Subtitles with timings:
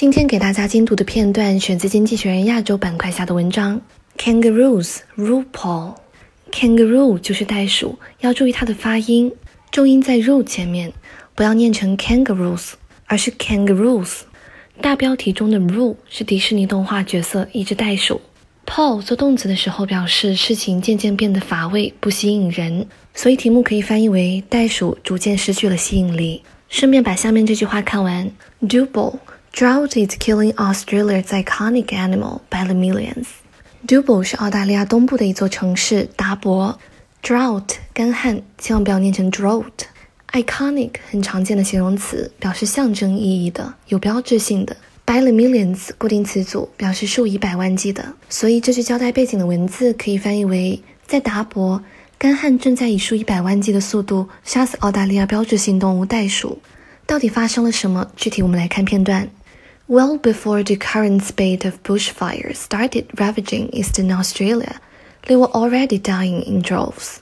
[0.00, 3.78] 今天给大家精读的片段选自《经济学人》亚洲板块下的文章。
[4.16, 5.96] Kangaroos RuPaul。
[6.50, 9.30] Kangaroo 就是袋鼠，要注意它的发音，
[9.70, 10.90] 重音在 ru 前面，
[11.34, 12.70] 不要念成 kangaroos，
[13.04, 14.20] 而是 kangaroos。
[14.80, 18.22] 大标题中的 ru 是迪士尼动画角色一只袋鼠。
[18.64, 26.40] Paul 做动词的时候表示事情渐渐变得乏味，不吸引人，所以题目可以翻译为袋鼠逐渐失去了吸引力。
[26.70, 28.30] 顺便把下面这句话看完
[28.62, 29.18] ：Duble。
[29.52, 33.26] Drought is killing Australia's iconic animal by the millions.
[33.86, 36.78] Dubbo 是澳大利亚东部的一座城市，达博。
[37.22, 39.64] Drought 干旱，千万不要念成 drought。
[40.32, 44.76] Iconic 很常见的形容词，表示象征意义的、有标志性的。
[45.04, 48.14] By the millions 固定词组，表示数以百万计的。
[48.30, 51.82] 所以这句交代背景的文字可以翻译为：在达博，
[52.16, 56.60] 干旱正在以数以百万计的速度杀死澳大利亚标志性动物袋鼠。
[57.04, 58.08] 到底发生了什么？
[58.14, 59.28] 具体我们来看片段。
[59.90, 64.76] Well before the current spate of bushfires started ravaging eastern Australia,
[65.26, 67.16] they were already dying in droves.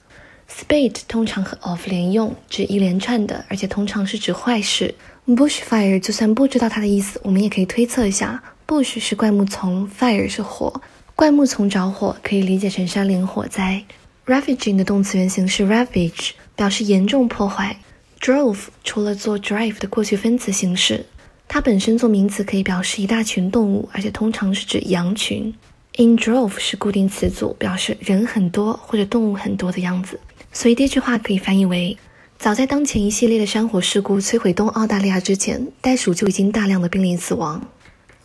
[0.47, 4.93] Spate 通常和 of 连用，指一连串的，而且通常是指坏事。
[5.25, 8.43] Bushfire 就算不知道它的意思，我们也可以推测一下。
[8.67, 10.79] Bush 是灌木丛，fire 是火，
[11.15, 13.83] 灌木丛着火可以理解成山林火灾。
[14.27, 17.77] Ravaging 的动词原形是 ravage，表示严重破坏。
[18.21, 21.07] Drove 除了做 drive 的过去分词形式。
[21.51, 25.51] 它本身做名词可以表示一大群动物，而且通常是指羊群。
[25.97, 30.19] In drove 是固定词组，表示人很多或者动物很多的样子。
[30.53, 31.97] 所以第一句话可以翻译为：
[32.37, 37.67] 早在当前一系列的山火事故摧毁东澳大利亚之前，袋鼠就已经大量的濒临死亡。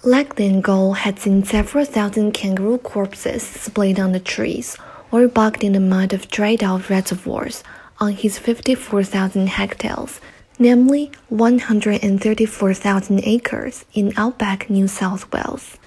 [0.03, 4.75] Lachlan Gold had seen several thousand kangaroo corpses splayed on the trees
[5.11, 7.61] or bogged in the mud of dried-out reservoirs
[7.99, 10.11] on his 54,000 hectares
[10.58, 15.78] namely 134,000 acres in outback New South Wales.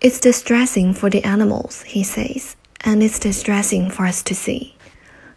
[0.00, 4.72] It's distressing for the animals, he says, and it's distressing for us to see.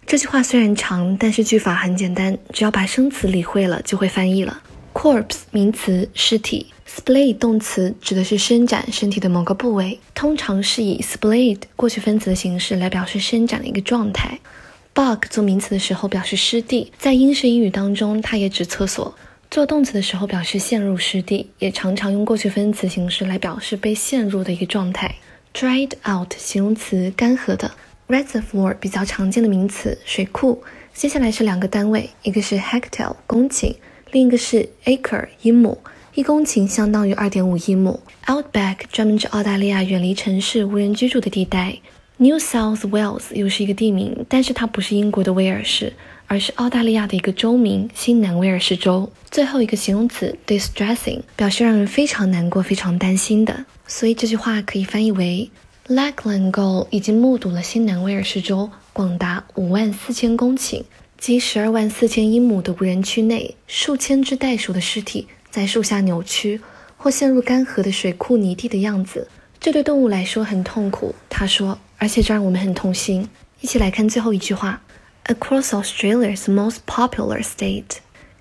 [0.06, 4.62] 这句话虽然长，但是句法很简单，只要把生词理会了，就会翻译了。
[4.94, 14.40] Corpse 名词，尸体；splay 动词，指的是伸展身体的某个部位，通常是以 splayed 过去分词的形式来表示伸展的一个状态。
[14.97, 19.15] Bog 做名词的时候表示湿地，在英式英语当中，它也指厕所。
[19.51, 25.17] 做动词的时候表示陷入湿地，也常常用过去分词形式来表示被陷入的一个状态。
[25.53, 27.73] Dried out 形容词，干涸的。
[28.09, 30.63] Reservoir 比较常见的名词，水库。
[30.95, 33.75] 接下来是两个单位，一个是 hectare 公顷，
[34.13, 35.77] 另一个是 acre 英亩。
[36.15, 38.01] 一公顷相当于二点五英亩。
[38.25, 41.81] Outback 专门指澳大利亚远离城市、无人居住的地带。
[42.19, 45.93] New South Wales 又是一个地名，但是它不是英国的威尔士，
[46.27, 49.13] 而是澳大利亚的一个州名——新南威尔士州。
[49.31, 55.51] 最后一个形容词 distressing 表示让人非常难过、非常担心的，所以这句话可以翻译为
[55.89, 60.85] ：Lachlan g o l 已经目睹了新南威尔士州广达五万四千公顷
[61.19, 66.63] 即十二万四千英亩的无人区内，数千只袋鼠的尸体在树下扭曲
[66.97, 69.29] 或陷入干涸的水库泥地的样子。
[69.61, 71.79] 这对动物来说很痛苦，他说。
[71.98, 73.30] 而且这让我们很痛心。
[73.60, 74.82] 一起来看最后一句话：
[75.26, 77.98] Across Australia's most popular state,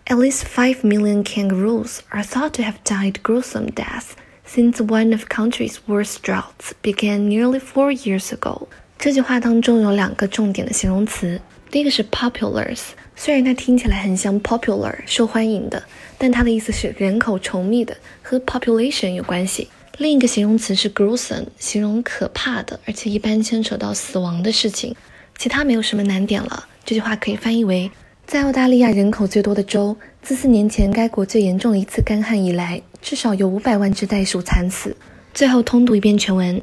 [0.07, 4.13] at least five million kangaroos are thought to have died gruesome deaths
[4.47, 8.69] since one of country's worst droughts began nearly four years ago。
[8.99, 12.81] 这句话当中有两个重点的形容词，第一个是 populars，
[13.15, 15.85] 虽然它听起来很像 popular 受欢迎的，
[16.19, 19.69] 但它的意思是人口稠密的，和 population 有关系。
[19.98, 24.94] 另一个形容词是 gruesome，形容可怕的，而且一般牵扯到死亡的事情。
[25.38, 26.68] 其他没有什么难点了。
[26.84, 27.90] 这句话可以翻译为：
[28.28, 34.96] 在澳大利亚人口最多的州，自四年前该国最严重的一次干旱以来，至少有五百万只袋鼠惨死。
[35.34, 36.62] 最后通读一遍全文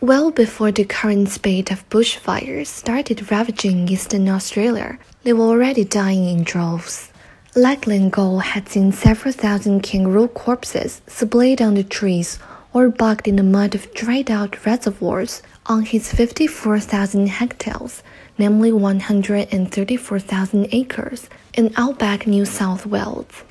[0.00, 6.36] ：Well before the current spate of bushfires started ravaging eastern Australia, they were already dying
[6.36, 7.04] in droves.
[7.54, 12.38] Lachlan Gold had seen several thousand kangaroo corpses splayed on the trees
[12.76, 18.02] or bogged in the mud of dried out reservoirs on his 54,000 hectares,
[18.36, 23.44] namely 134,000 acres, in outback New South Wales.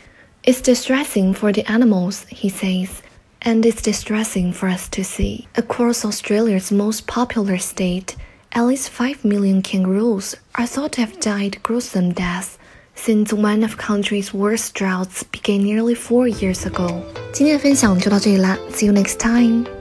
[0.44, 3.02] It's distressing for the animals, he says,
[3.42, 5.48] and it's distressing for us to see.
[5.56, 8.16] Across Australia's most popular state,
[8.52, 12.60] at least 5 million kangaroos are thought to have died gruesome deaths
[12.94, 17.04] since one of country's worst droughts began nearly four years ago.
[17.36, 19.75] 今天的分享就到这里啦，See you next time.